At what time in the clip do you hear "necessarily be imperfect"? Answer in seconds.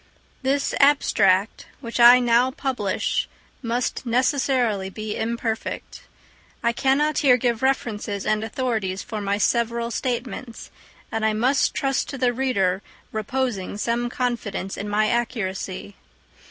4.03-6.05